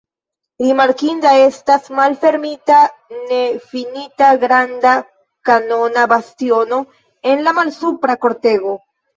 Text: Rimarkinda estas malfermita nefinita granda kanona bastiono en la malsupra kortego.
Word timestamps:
Rimarkinda 0.61 1.33
estas 1.41 1.83
malfermita 1.99 2.79
nefinita 3.17 4.31
granda 4.45 4.95
kanona 5.51 6.07
bastiono 6.15 6.81
en 7.35 7.47
la 7.51 7.57
malsupra 7.61 8.21
kortego. 8.27 8.77